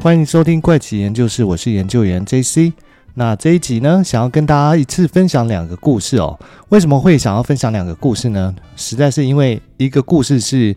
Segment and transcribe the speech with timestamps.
[0.00, 2.72] 欢迎收听怪奇研究室，我是研究员 JC。
[3.14, 6.38] 那这一集呢，想要跟大家一次分享两个故事哦。
[6.68, 8.54] 为什么会想要分享两个故事呢？
[8.76, 10.74] 实在是因为一个故事是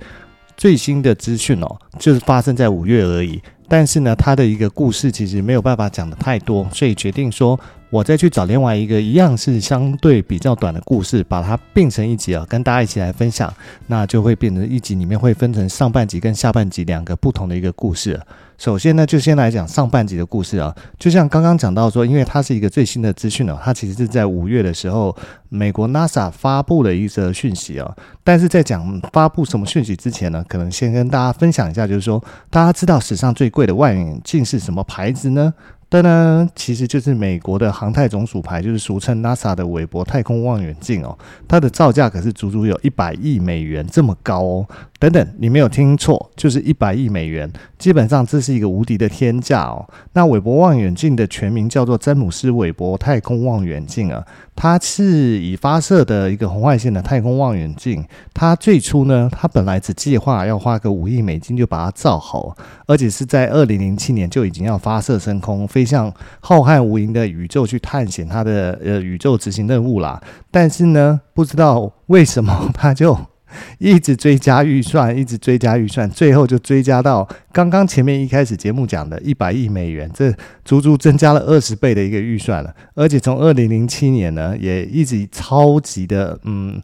[0.57, 3.39] 最新的资讯哦，就是发生在五月而已。
[3.67, 7.59] 但是呢，它的一个故事其实没有办法讲的太多，所以决定说。
[7.91, 13.53] 我再去找另外一个一样是相对比较短的故事，把它并成一集啊，跟大家一起来分享，
[13.87, 18.17] 那就会变成一集里面会分成上半集跟下半集两个不同的一个故事。
[18.57, 25.13] 首先呢，就先来讲上半集的故事啊，就像刚刚讲到说，因为它是一个最新的资讯哦，它其实是在五月的时候，
[25.49, 27.93] 美国 NASA 发布了一则讯息啊。
[28.23, 35.53] 但是在讲发布什么讯息之前呢，可能先跟大家分享一下，就是说大家知道史上最贵的望远镜是什么牌子呢？
[35.93, 41.17] 但呢，其实就是美国的航太总署牌，就是俗称 NASA 的韦伯太空望远镜哦。
[41.49, 44.67] 它的造价可是足足有一百亿美元这么高哦。
[44.97, 47.51] 等等，你没有听错，就是一百亿美元。
[47.77, 49.85] 基本上这是一个无敌的天价哦。
[50.13, 58.05] 那韦伯望远镜的全名叫做詹姆斯韦伯太空望远镜啊，它是已发射的一个红外线的太空望远镜。
[58.33, 70.21] 它最初呢，它本来只计划要花个五亿美金就把它造好，而且是在二零零七年就已经要发射升空，飞向浩瀚无垠的宇宙去探险它的呃宇宙执行任务啦。
[70.51, 73.17] 但是呢，不知道为什么 它就。
[73.79, 80.33] 一直追加预算，一直追加预算，最后就追加到刚刚前面一开始节目讲的一百亿美元，这
[80.65, 82.73] 足足增加了二十倍的一个预算了。
[82.95, 86.81] 而且从二零零七年呢，也一直超级的嗯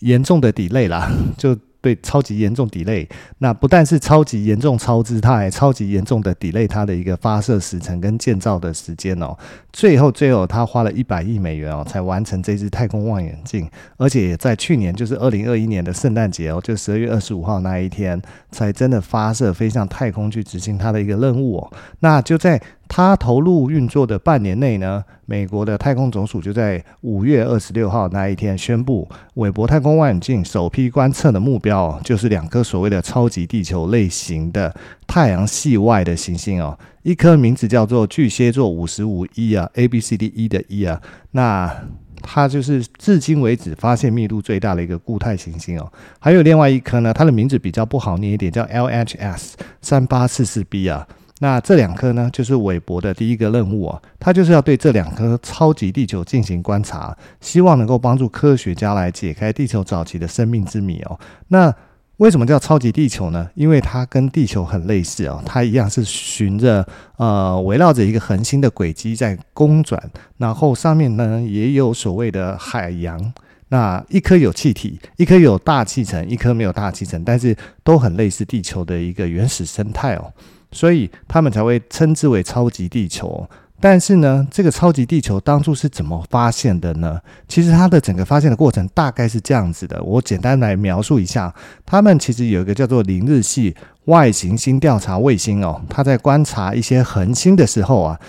[0.00, 1.56] 严重的 delay 啦，就。
[1.82, 3.06] 对，超级严重 delay，
[3.38, 9.36] 那不但是超级严重超支，它还超级严重的 delay 它的一个发射时程跟建造的时间哦。
[9.72, 18.20] 最后，最后，他花了一百亿美元哦，才完成这支太空望远镜，而且也在去年，就是二零二一年的圣诞节哦，就十二月二十五号那一天，
[18.52, 21.72] 才真的发射飞向太空去执行它的一个任务哦。
[21.98, 22.62] 那就在。
[22.94, 34.76] 它投入运作的半年内呢，美国的太空总署就在五月二十六号那一天宣布，韦伯太空望远镜首批观测的目标就是两颗所谓的超级地球类型的
[35.06, 41.74] 太阳系外的行星哦，一颗名字叫做巨蟹座五十五 E 啊，A B C D E 的 E 啊，那
[42.20, 51.08] 它就是至今为止发现密度最大的一个固态行星哦，还有另外一颗呢，它的名字比较不好念一点，叫 L H S 三八四四 B 啊。
[51.42, 61.18] 那这两颗呢，就是韦伯的第一个任务啊，他就是要对这两颗超级地球进行观察，希望能够帮助科学家来解开地球早期的生命之谜哦。
[61.48, 61.74] 那
[62.18, 63.50] 为什么叫超级地球呢？
[63.56, 66.86] 因为它跟地球很类似哦，它一样是循着
[67.16, 70.00] 呃围绕着一个恒星的轨迹在公转，
[70.36, 73.32] 然后上面呢也有所谓的海洋。
[73.70, 80.32] 那一颗有气体，一颗有大气层，一颗没有大气层，但是都很类似地球的一个原始生态哦。
[80.72, 83.48] 所以他们才会称之为超级地球。
[83.80, 87.20] 但是呢，这个超级地球当初是怎么发现的呢？
[87.48, 91.52] 其实它的整个发现的过程大概是这样子的，我简单来描述一下。
[91.84, 93.74] 他们其实有一个叫做零日系
[94.06, 98.20] 外行星调查卫星哦，它在观察一些恒星的时候啊，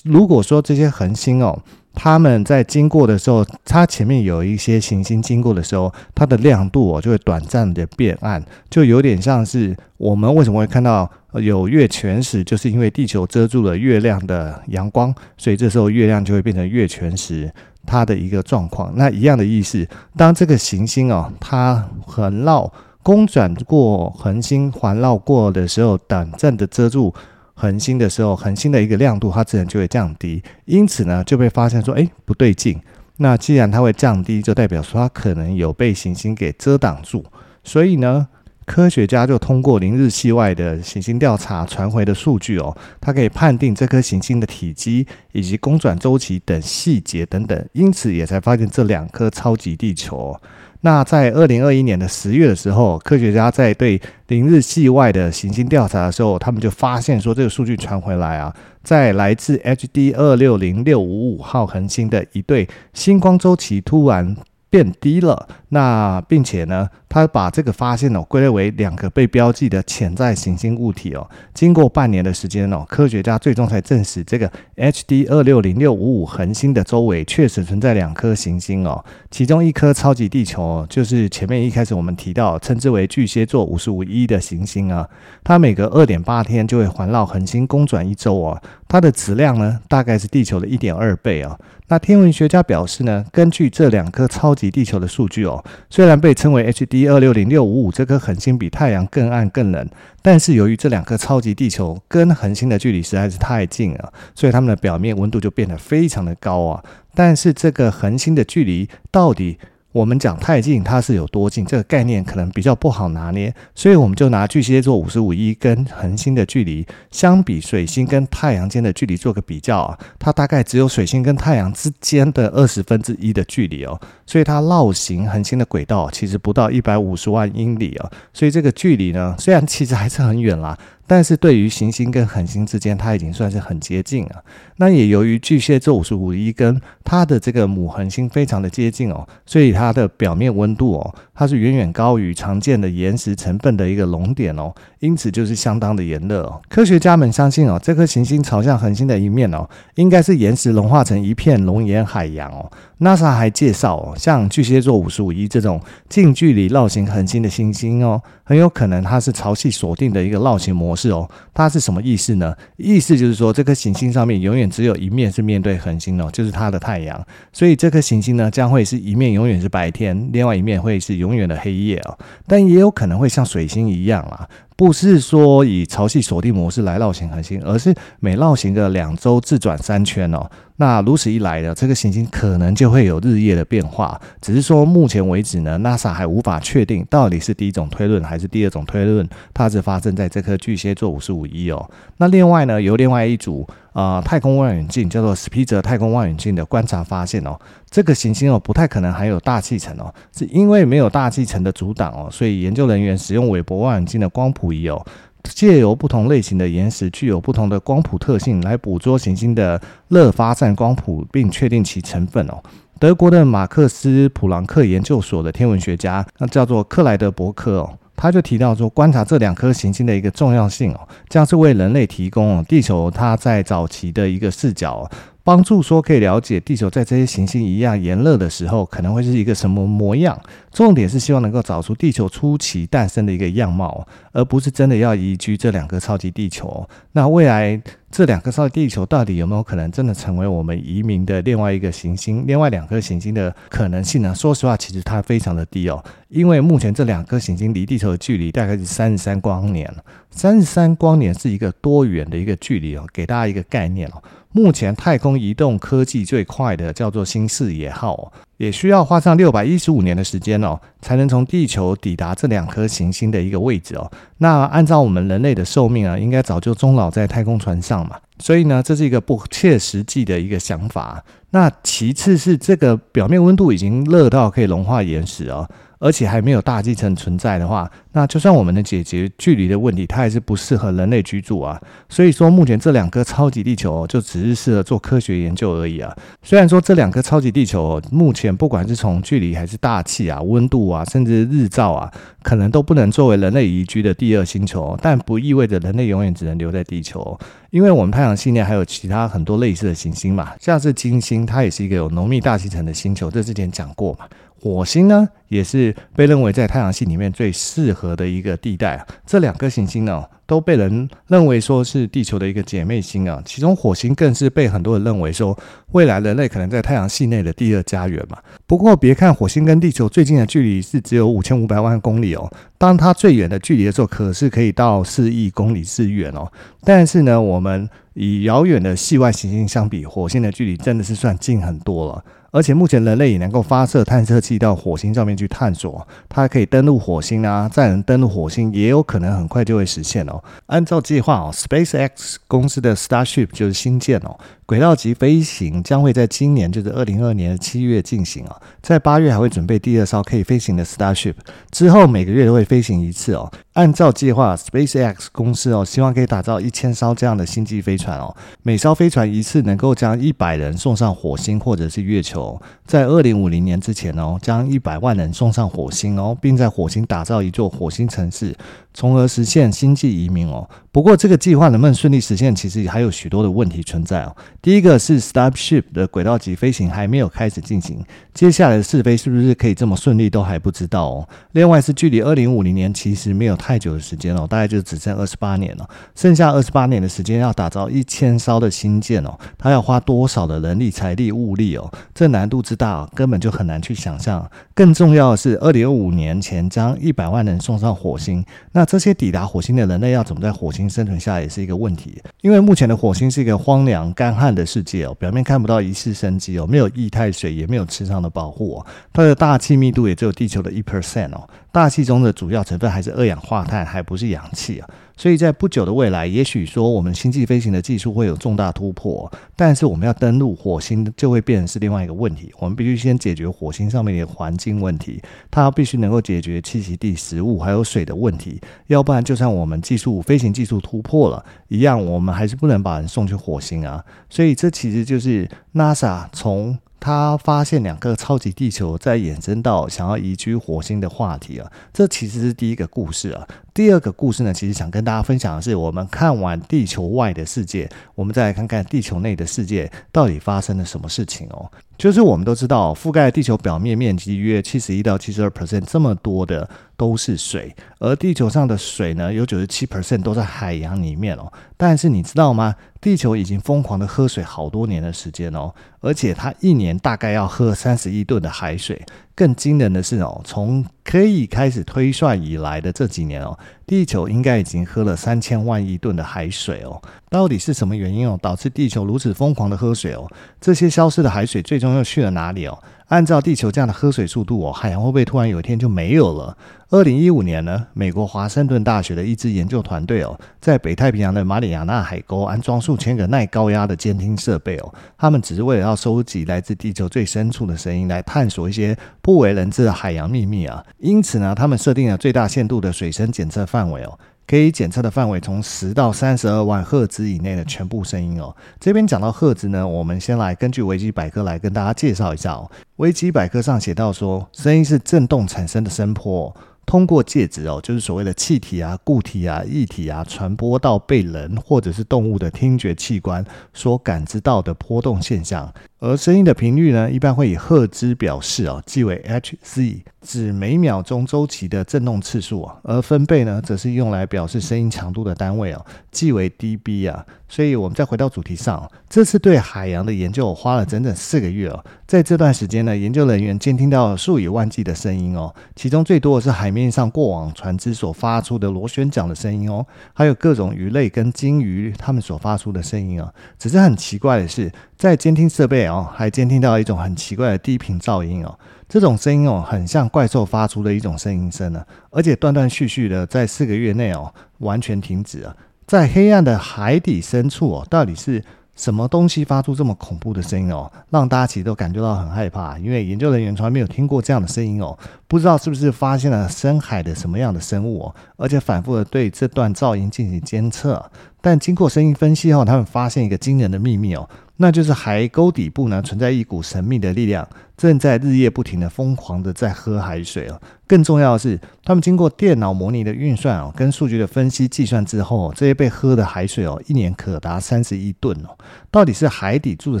[0.04, 1.62] 如果说这些恒星哦。
[1.98, 17.50] 他们在经过的时候，它前面有一些行星经过的时候，它的亮度哦就会短暂的变暗，就有点像是我们为什么会看到有月全食，就是因为地球遮住了月亮的阳光，所以这时候月亮就会变成月全食，
[17.86, 18.92] 它的一个状况。
[18.94, 22.70] 那一样的意思，当这个行星哦，它环绕
[23.02, 27.14] 公转过恒星环绕过的时候，短暂的遮住。
[27.58, 32.78] 恒星的时候，恒星的一个亮度它自然就会降低，因此呢就被发现说，哎，不对劲。
[33.16, 37.24] 那既然它会降低，就代表说它可能有被行星给遮挡住。
[37.64, 38.28] 所以呢，
[38.66, 50.38] 科学家就通过邻日系外的行星调查传回的数据哦，它可以判定这颗行星的体积以及公转周期等细节等等，因此也才发现这两颗超级地球。
[50.82, 64.36] 那在二零二一年的十月的时候，科学家在对邻日系外的行星调查的时候，他们就发现说，这个数据传回来啊，在来自 HD 二六零六五五号恒星的一对星光周期突然
[64.68, 71.28] 变低了，那并且呢，他把这个发现哦归类为两个被标记的潜在行星物体哦。
[71.54, 79.02] 经过半年的时间哦，科学家最终才证实这个 HD 二六零六五五恒星的周围确实存在两颗行星哦。
[79.30, 85.08] 其中一颗超级地球就是前面一开始我们提到称之为巨蟹座五十五一的行星啊，
[85.44, 88.60] 它每隔二点八天就会环绕恒星公转一周哦。
[88.88, 91.58] 它的质量呢，大概是地球的一点二倍哦。
[91.88, 99.88] 那天文学家表示呢，根据这两颗超级地球的数据哦，虽然被称为 HD 二六零六五五这颗恒星比太阳更暗更冷，
[100.22, 106.82] 但是由于这两颗超级地球跟恒星的距离实在是太近了，所以它们的表面温度就变得非常的高啊。
[107.14, 109.58] 但是这个恒星的距离到底？
[109.96, 111.64] 我们讲太近，它是有多近？
[111.64, 130.76] 这个概念可能比较不好拿捏，所以我们就拿巨蟹座五十五一跟恒星的距离相比，水星跟太阳间的距离做个比较啊，它大概只有水星跟太阳之间的二十分之一的距离哦，所以它绕行恒星的轨道其实不到一百五十万英里啊，所以这个距离呢，虽然其实还是很远啦。
[131.06, 134.42] 但是对于行星跟恒星之间，它已经算是很接近了。
[134.76, 146.60] 那也由于巨蟹座五十五一跟它的这个母恒星非常的接近哦，所以它的表面温度哦，它是远远高于常见的岩石成分的一个熔点哦，因此就是相当的炎热哦。
[146.70, 152.70] 科学家们相信哦，这颗行星朝向恒星的一面哦，应该是岩石融化成一片熔岩海洋哦。
[153.00, 155.78] NASA 还介绍哦，像巨蟹座五十五一这种
[156.08, 161.28] 近距离绕行恒星的行星哦，很有可能它是潮汐锁定的一个绕行模式哦。
[161.52, 162.54] 它是什么意思呢？
[162.78, 167.22] 意思就是说，这颗行星上面永远只有一面是面对恒星哦，就是它的太阳。
[167.52, 172.16] 所以这颗行星呢，将会是一面永远是白天，另外一面会是永远的黑夜哦。
[172.46, 174.48] 但也有可能会像水星一样啦。
[174.76, 180.50] 不是说以潮汐锁定模式来绕行恒星，而是每绕行个两周自转三圈哦。
[180.76, 184.20] 那如此一来呢，这个行星可能就会有日夜的变化。
[184.42, 191.90] 只是说目前为止呢，NASA 还无法确定到底是第一种推论还是第二种推论，它是发生在这颗巨蟹座五十五一哦。
[192.18, 193.66] 那另外呢，由另外一组。
[193.96, 197.58] 啊、太空望远镜叫做史匹泽太空望远镜的观察发现哦，
[197.88, 205.02] 这个行星哦不太可能含有大气层哦，是因为没有大气层的阻挡哦，所以研究人员使用韦伯望远镜的光谱仪哦，
[205.44, 212.62] 借由不同类型的岩石具有不同的光谱特性来捕捉行星的热发散光谱，并确定其成分哦。
[213.00, 217.98] 德国的马克思普朗克研究所的天文学家，那叫做克莱德伯克哦。
[218.16, 225.08] 他就提到说，观察这两颗行星的一个重要性哦，将是为人类提供地球它在早期的一个视角。
[225.46, 230.36] 帮助说可以了解地球在这些行星一样炎热的时候，可能会是一个什么模样。
[230.72, 236.84] 重点是希望能够找出地球初期诞生的一个样貌，而不是真的要移居这两个超级地球。
[237.12, 242.42] 那未来这两个超级地球到底有没有可能真的成为我们移民的另外一个行星？
[242.44, 244.34] 另外两颗行星的可能性呢？
[244.34, 249.88] 说实话，其实它非常的低哦，因为目前这两颗行星离地球的距离大概是三十三光年。
[250.36, 253.06] 三十三光年是一个多远的一个距离哦？
[253.10, 254.22] 给大家一个概念哦。
[254.52, 264.10] 目前太空移动科技最快的叫做新视野号，也需要花上六百一十五年的时间哦，才能从地球抵达这两颗行星的一个位置哦。
[264.38, 268.16] 那按照我们人类的寿命啊，应该早就终老在太空船上嘛。
[268.38, 271.24] 所以呢，这是一个不切实际的一个想法。
[271.50, 275.68] 那其次是这个表面温度已经热到可以融化岩石哦。
[275.98, 281.80] 而且还没有大气层存在的话，那就算我们能解决距离的问题，它还是不适合人类居住啊。
[282.10, 286.14] 所以说，目前这两颗超级地球哦就只是适合做科学研究而已啊。
[286.42, 292.12] 虽然说这两颗超级地球哦目前不管是从距离还是大气啊、温度啊，甚至日照啊，
[292.42, 297.38] 可能都不能作为人类宜居的第二星球，但不意味着人类永远只能留在地球，
[297.70, 304.26] 因为我们太阳系内还有其他很多类似的行星嘛，像是金星，它也是一个有浓密大气层的星球，这之前讲过嘛。
[304.60, 309.06] 火星呢，也是被认为在太阳系里面最适合的一个地带。
[309.24, 313.40] 这两颗行星呢，都被人认为说是地球的一个姐妹星啊。
[313.44, 315.56] 其中火星更是被很多人认为说，
[315.92, 318.38] 未来人类可能在太阳系内的第二家园嘛。
[318.66, 326.50] 不过别看火星跟地球最近的距离是只有五千五百万公里哦，当它最远的距离的时候，可是可以到四亿公里之远哦。
[326.82, 332.24] 但是呢，我们以遥远的系外行星相比，火星的距离真的是算近很多了。
[332.50, 340.42] 而且目前人类也能够发射探测器到火星上面去探索，它可以登陆火星啊，载人登陆火星也有可能很快就会实现哦。
[340.66, 344.38] 按照计划哦，SpaceX 公司的 Starship 就是星舰哦。
[344.66, 351.34] 轨道级飞行将会在今年，就是二零二二年的七月进行哦，在八月还会准备第二艘可以飞行的 Starship，
[351.70, 353.48] 之后每个月都会飞行一次哦。
[353.74, 368.56] 按照计划，SpaceX 公司哦，希望可以打造一千艘这样的星际飞船哦，每艘飞船一次能够将一百人送上火星或者是月球，在二零五零年之前哦，将一百万人送上火星哦，并在火星打造一座火星城市，
[368.92, 370.68] 从而实现星际移民哦。
[370.96, 374.34] 不过，这个计划能不能顺利实现，其实还有许多的问题存在哦。
[374.62, 381.28] 第一个是 Starship 的轨道级飞行还没有开始进行，接下来的试飞是不是可以这么顺利，都还不知道哦。
[381.52, 391.92] 另外是距离二零五零年其实没有太久的时间哦，大概就只剩二十八年了，剩下二十八年的时间要打造一千艘的新舰哦，它要花多少的人力、财力、物力哦？
[392.14, 394.50] 这难度之大，根本就很难去想象。
[394.72, 414.88] 更重要的是，二零二五年前将一百万人送上火星，那这些抵达火星的人类要怎么在火星生存下来也是一个问题，因为目前的火星是一个荒凉干旱的世界哦，表面看不到一次生机哦，没有液态水，也没有磁场的保护哦，它的大气密度也只有地球的一 percent 哦，大气中的主要成分还是二氧化碳，还不是氧气啊。
[415.14, 422.50] 所以在不久的未来，也许说我们星际飞行的技术会有重大突破，但是我们要登陆火星就会变成是另外一个问题。
[422.58, 434.02] 我们必须先解决火星上面的环境问题，它必须能够解决栖息地、食物还有水的问题，要不然就算我们技术飞行技术突破了一样，我们还是不能把人送去火星啊。
[434.30, 436.78] 所以这其实就是 NASA 从。
[436.98, 443.46] 他发现两个超级地球，再衍生到想要移居火星的话题啊，这其实是第一个故事啊。
[443.76, 451.70] 第二个故事呢，其实想跟大家分享的是，我们看完地球外的世界，我们再来看看地球内的世界到底发生了什么事情哦。
[451.98, 456.66] 就是我们都知道，覆盖地球表面面积约七十一到七十二 percent，这么多的
[456.96, 461.52] 都是水，而地球上的水呢，有九十七 percent 都在海洋里面哦。
[461.76, 462.74] 但是你知道吗？
[462.98, 469.04] 地球已经疯狂的喝水好多年的时间哦，而且它一年大概要喝三十亿吨的海水。
[469.36, 477.00] 更惊人的是哦，从可以开始推算以来的这几年哦，地球应该已经喝了三千万亿吨的海水哦。
[477.28, 480.26] 到底是什么原因哦，导致地球如此疯狂的喝水哦？
[480.58, 482.82] 这些消失的海水最终又去了哪里哦？
[483.06, 486.56] 按照地球这样的喝水速度哦，海洋会不会突然有一天就没有了？
[486.90, 500.84] 二零一五年呢，美国华盛顿大学的一支研究团队哦，在北太平洋的马里亚纳海沟安装数千个耐高压的监听设备哦，他们只是为了要收集来自地球最深处的声音，来探索一些不为人知的海洋秘密啊。
[500.98, 504.18] 因此呢，他们设定了最大限度的水深检测范围哦。
[504.46, 508.54] 可以检测的范围从十到三十二万赫兹以内的全部声音哦。
[508.78, 512.70] 这边讲到赫兹呢，我们先来根据维基百科来跟大家介绍一下哦。
[512.96, 516.54] 维基百科上写到说，声音是震动产生的声波。
[516.86, 525.68] 通过介质哦，就是所谓的气体啊、固体啊、液体啊，传播到被人或者是动物的听觉器官所感知到的波动现象。
[526.06, 532.76] 而声音的频率呢，一般会以赫兹表示哦，即为 Hz，指每秒钟周期的振动次数啊。
[532.84, 537.26] 而分贝呢，则是用来表示声音强度的单位哦，即为 dB 啊。
[537.48, 541.84] 所以，我们再回到主题上，这次对海洋的研究我花了整整四个月哦。
[542.04, 553.32] 在这段时间呢，研究人员监听到数以万计的声音哦，其中最多的是海面上过往船只所发出的螺旋桨的声音哦，还有各种鱼类跟鲸鱼它们所发出的声音哦。
[553.56, 558.58] 只是很奇怪的是，在监听设备哦，哦还监听到一种很奇怪的低频噪音哦。
[558.88, 565.56] 这种声音哦，很像怪兽发出的一种声音声呢，而且断断续续的，在四个月内哦，完全停止了。
[565.86, 568.42] 在黑暗的海底深处哦，到底是？
[568.76, 574.94] 什么东西发出这么恐怖的声音哦，让大家其实都感觉到很害怕，因为研究人员从来没有听过这样的声音哦，
[575.26, 581.02] 不知道是不是发现了深海的什么样的生物哦，而且反复的对这段噪音进行监测，
[581.46, 584.28] 但经过声音分析后，他们发现一个惊人的秘密哦。
[584.56, 590.60] 那就是海沟底部呢，存在一股神秘的力量，正在日夜不停的疯狂的在喝海水哦。
[590.88, 598.48] 更重要的是，他们经过电脑模拟的运算哦，跟数据的分析计算之后，这些被喝的海水哦，一年可达三十亿吨哦。
[598.90, 600.00] 到底是海底住着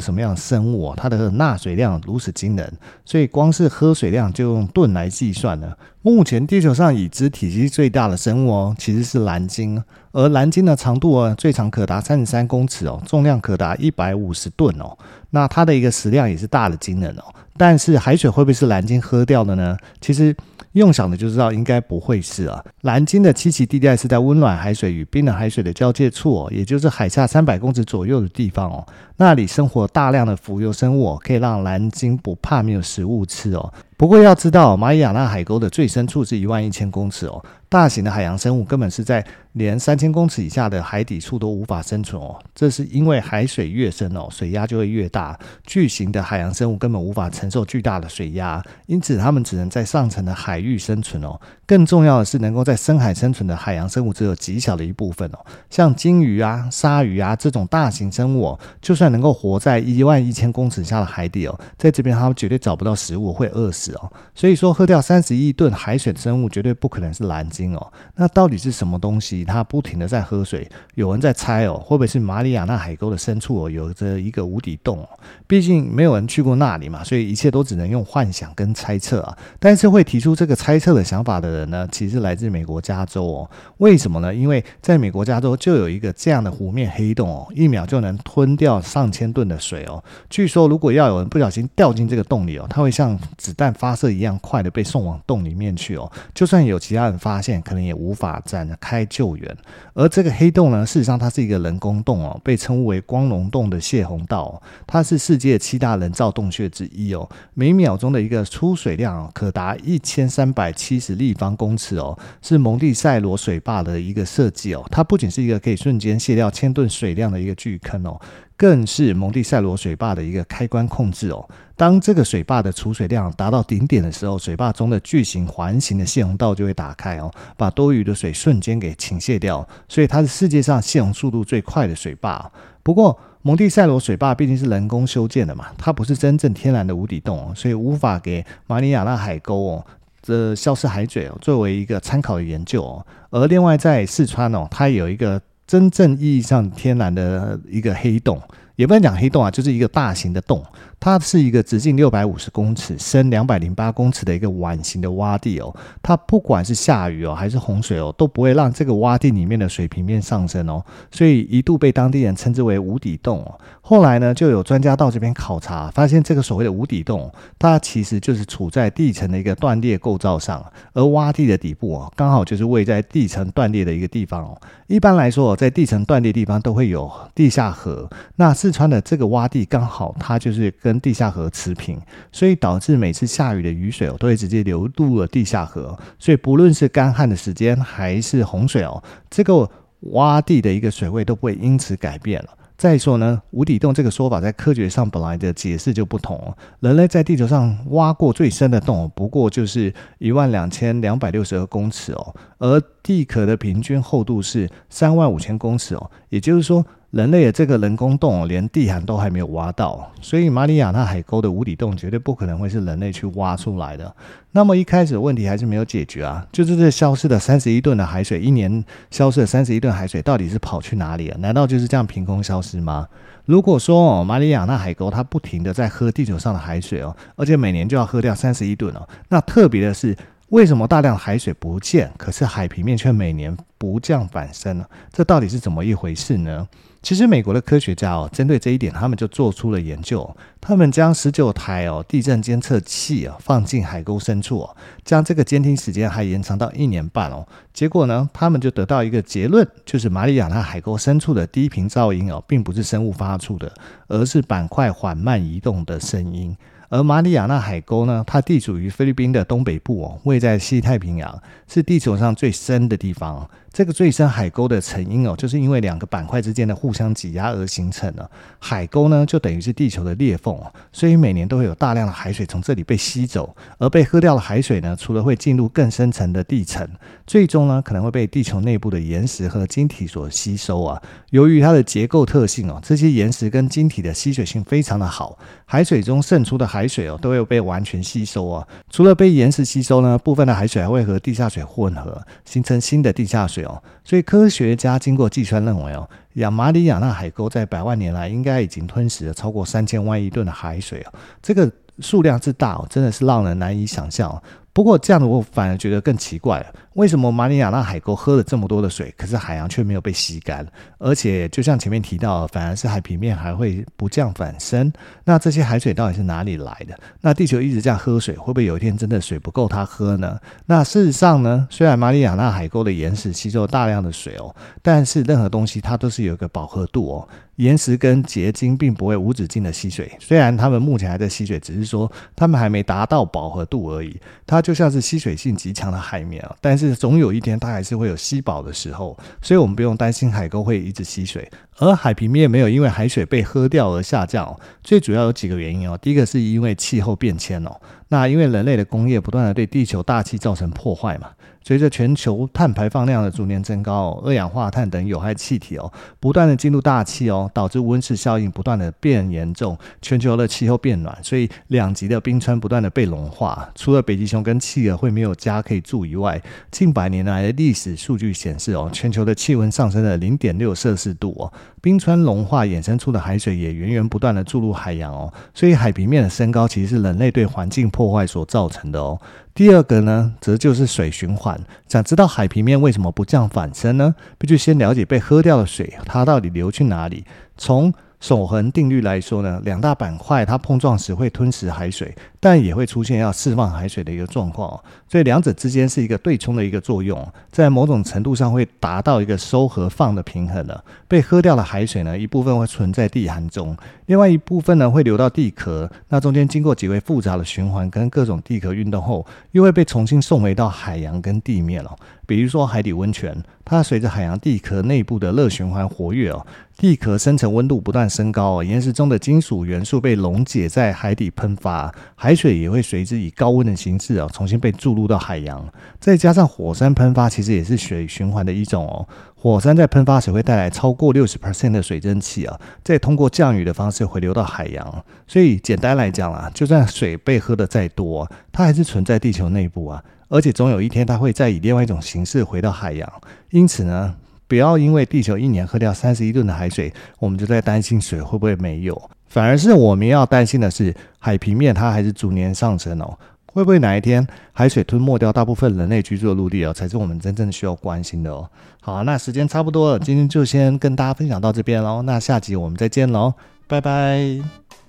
[0.00, 0.94] 什么样的生物哦？
[0.96, 2.72] 它的纳水量如此惊人，
[3.04, 5.78] 所以光是喝水量就用吨来计算了。
[6.02, 9.82] 目前地球上已知体积最大的生物哦，其实是蓝鲸，
[10.16, 14.96] 而蓝鲸的长度哦，最长可达三十三公尺哦，重量可达一百五十吨哦。
[15.28, 17.24] 那它的一个食量也是大的惊人哦。
[17.58, 19.76] 但是海水会不会是蓝鲸喝掉的呢？
[20.00, 20.34] 其实。
[20.72, 22.62] 用想的就知道，应该不会是啊。
[22.82, 28.86] 蓝鲸的栖息地带是在温暖海水与冰冷海水的交界处哦，也就是海下三百公尺左右的地方哦。
[29.18, 33.72] 那里生活大量的浮游生物哦，可以让蓝鲸不怕没有食物吃哦。
[33.96, 37.42] 不过要知道，马里亚纳海沟的最深处是一万一千公尺哦。
[37.68, 42.38] 大型的海洋生物根本是在连三千公尺以下的海底处都无法生存哦。
[42.54, 45.38] 这是因为海水越深哦，水压就会越大。
[45.64, 50.76] 巨型的海洋生物根本无法承受巨大的水压，因此它们只能在上层的海域。
[50.76, 51.40] 生存哦。
[51.66, 55.38] 更重要的是，能够在深海生存的海洋生物只有极小的一部分哦。
[55.68, 64.12] 像鲸鱼啊、鲨鱼啊这种大型生物哦，就算能够活在一万一千公尺下的海底哦，在这边它们绝对找不到食物，会饿死哦。
[64.34, 67.92] 所以说，喝掉三十亿吨海水的生物绝对不可能是蓝鲸哦。
[68.14, 69.44] 那到底是什么东西？
[69.44, 70.68] 它不停的在喝水？
[70.94, 75.04] 有人在猜哦，会不会是马里亚纳海沟的深处哦，有着一个无底洞？
[75.48, 79.36] 毕竟没有人去过那里嘛，所以一切都只能用幻想跟猜测啊。
[79.58, 83.50] 但是会提出这个猜测的想法的人呢，其实来自美国加州哦。
[83.78, 84.34] 为什么呢？
[84.34, 90.02] 因为在美国加州就有一个这样的湖面黑洞哦，一秒就能吞掉上千吨的水哦。
[90.30, 96.10] 据说如果要有人不小心掉进这个洞里哦，它会像子弹发射一样快的被送往洞里面去哦。
[96.34, 99.56] 就算有其他人发现，可能也无法展开救援。
[99.94, 107.28] 而这个黑洞呢，事实上它是一个人工洞哦，被称为光龙洞的泄洪道哦，它是世界七大人造洞穴之一哦。
[107.54, 114.84] 每秒钟的一个出水量哦可达一千三百七十立方方公尺哦，是蒙蒂赛罗水坝的一个设计哦。
[114.90, 118.20] 它不仅是一个可以瞬间泄掉千吨水量的一个巨坑哦。
[118.58, 121.46] 更是蒙蒂赛罗水坝的一个开关控制哦。
[121.76, 129.66] 当这个水坝的储水量达到顶点的时候，水坝中的巨型环形的泄洪道就会打开哦，把多余的水瞬间给倾泻掉。
[129.88, 132.50] 所以它是世界上泄洪速度最快的水坝。
[132.82, 139.86] 不过，蒙蒂赛罗水坝毕竟是人工修建的嘛，它不是真正天然的无底洞，所以无法给马里亚纳海沟哦
[140.26, 143.06] 这消失海嘴哦作为一个参考的研究哦。
[143.30, 145.40] 而另外在四川哦，它有一个。
[145.68, 148.40] 真正意义上天然的一个黑洞，
[148.76, 150.64] 也不能讲黑洞啊，就是一个大型的洞。
[150.98, 155.74] 它是一个直径六百五十公尺、深两百零八公尺的一个碗形的洼地哦。
[156.02, 160.82] 它不管是下雨哦，还是洪水哦，都不会让这个洼地里面的水平面上升哦。
[161.10, 163.60] 所以一度被当地人称之为无底洞哦。
[163.82, 170.64] 后来呢，就有专家到这边考察，发现这个所谓的无底洞，它其实就是处在地层的一个断裂构造上，
[170.94, 174.58] 而洼地的底部哦，刚好就是位在地层断裂的一个地方哦。
[174.86, 180.66] 一般来说，在地层断裂地方都会有地下河，那是四川的这个洼地刚好它就是。
[180.82, 181.98] 跟地下河持平，
[182.32, 185.96] 所以导致每次下雨的雨水哦，都会直接流入了地下河。
[186.18, 189.68] 所以不论是干旱的时间还是洪水哦，这个
[190.12, 192.50] 洼地的一个水位都不会因此改变了。
[192.76, 196.54] 再说呢，无底洞这个说法在科学上本来的解释就不同。
[196.80, 206.84] 人类在地球上挖过最深的洞，不过就是一万两千两百六十二公尺哦，而地壳的平均厚度是三万五千公尺哦，也就是说。
[207.12, 214.14] 人类的这个人工洞连地涵都还没有挖到，所以马里亚纳海沟的无底洞绝对不可能会是人类去挖出来的。
[214.50, 221.38] 那么一开始问题还是没有解决啊，就是这消失的三十一吨的海水，一年消失的三十一吨海水到底是跑去哪里了？
[221.38, 223.08] 难道就是这样凭空消失吗？
[223.46, 230.14] 如果说哦，马里亚纳海沟它不停的在喝地球上的海水哦，而且每年就要喝掉三十一吨哦，那特别的是。
[230.50, 234.86] 为什么大量海水不见，可是海平面却每年不降反升呢？
[235.12, 236.68] 这到底是怎么一回事呢？
[237.02, 240.36] 其实美国的科学家哦，针对这一点，他们就做出了研究。
[240.60, 247.44] 他们将十九台哦地震监测器啊放进海沟深处哦，将这个监听时间还延长到一年半哦。
[247.72, 253.72] 结果呢，他们就得到一个结论，就是马里亚纳海沟深处的低频噪音哦，并不是生物发出的，
[254.06, 256.56] 而是板块缓慢移动的声音。
[256.88, 263.48] 而马里亚纳海沟呢，它地处于菲律宾的东北部哦，位在西太平洋，是地球上最深的地方。
[263.76, 268.30] 这个最深海沟的成因哦，就是因为两个板块之间的互相挤压而形成的。
[268.58, 270.58] 海沟呢，就等于是地球的裂缝，
[270.90, 276.88] 所以每年都会有大量的海水从这里被吸走，而被喝掉的海水呢，除了会进入更深层的地层，
[277.26, 281.02] 最终呢，可能会被地球内部的岩石和晶体所吸收啊。
[281.28, 288.66] 由于它的结构特性哦，这些岩石跟晶体的吸水性非常的好，海水中渗出的海水哦，都会被完全吸收啊。
[288.88, 293.65] 除了被岩石吸收呢，部分的海水还会和地下水混合，形成新的地下水。
[294.04, 304.42] 所以科学家经过计算认为哦，亚马里亚纳海沟在百万年来应该已经吞噬了超过三千万亿吨的海水哦，这个数量之大哦，真的是让人难以想象。
[304.72, 306.66] 不过这样的我反而觉得更奇怪了，
[306.96, 310.66] 为什么马里亚纳海沟喝了这么多的水，可是海洋却没有被吸干？
[310.96, 314.90] 而且就像前面提到，反而是海平面还会不降反升。
[315.22, 316.98] 那这些海水到底是哪里来的？
[317.20, 320.40] 那地球一直这样喝水，会不会有一天真的水不够它喝呢？
[320.64, 327.28] 那事实上呢，虽然马里亚纳海沟的岩石吸收了大量的水哦，但是任何东西它都是有一个饱和度哦。
[327.56, 334.20] 岩石跟结晶并不会无止境的吸水，虽然它们目前还在吸水，只是说它们还没达到饱和度而已。
[334.46, 341.50] 它就像是吸水性极强的海绵啊，但是总有一天它还是会有吸饱的时候，所以我们不用担心海沟会一直吸水。
[341.78, 345.98] 而海平面没有因为海水被喝掉而下降，最主要有几个原因哦。
[346.00, 347.70] 第一个是因为气候变迁哦，
[348.08, 351.30] 那因为人类的工业不断的对地球大气造成破坏嘛。
[351.66, 363.68] 随着全球碳排放量的逐年增高，二氧化碳等有害气体哦，不断的进入大气哦，导致温室效应不断的变严重，全球的气候变暖，所以两极的冰川不断的被融化。
[363.74, 371.52] 除了北极熊跟企鹅会没有家可以住以外，近百年来的历史数据显示哦，全球的气温上升了零点六摄氏度哦，
[371.82, 379.20] 冰川融化衍生出的海水也源源不断的注入海洋哦，所以海平面的升高其实是人类对环境破坏所造成的哦。
[379.56, 381.58] 第二个呢，则就是水循环。
[381.88, 384.14] 想知道海平面为什么不降反升呢？
[384.36, 387.24] 必须先了解被喝掉的水，它到底流去哪里。
[387.56, 387.90] 从
[388.26, 394.68] 守恒定律来说呢，两大板块它碰撞时会吞噬海水，但也会出现要释放海水的一个状况，
[395.06, 400.82] 所以两者之间是一个对冲的一个作用，在某种程度上会达到一个收和放的平衡的。
[401.06, 411.94] 被喝掉的海水呢，一部分会存在地涵中，另外一部分呢会流到地壳，那中间经过极为复杂的循环跟各种地壳运动后，又会被重新送回到海洋跟地面了。
[412.26, 425.64] 比如说海底温泉，它随着海洋地壳内部的热循环活跃哦，地壳深层温度不断升高哦，岩石中的金属元素被溶解在海底喷发，海水也会随之以高温的形式哦，重新被注入到海洋。
[426.00, 429.06] 再加上火山喷发，其实也是水循环的一种哦。
[429.38, 435.04] 火山在喷发时会带来超过六十 percent 的水蒸气啊，再通过降雨的方式回流到海洋。
[435.26, 440.02] 所以简单来讲啊，就算水被喝得再多，它还是存在地球内部啊。
[440.28, 443.08] 而且总有一天，它会再以另外一种形式回到海洋。
[443.50, 444.16] 因此呢，
[444.48, 449.10] 不要因为地球一年喝掉三十一吨的海水，我们就在担心水会不会没有。
[449.28, 453.16] 反而是我们要担心的是，海平面它还是逐年上升哦。
[453.56, 458.46] 会不会哪一天海水吞没掉大部分人类居住的陆地哦，才是我们真正需要关心的哦。
[458.82, 462.02] 好，那时间差不多了，今天就先跟大家分享到这边喽。
[462.02, 463.32] 那下集我们再见喽，
[463.66, 464.85] 拜拜。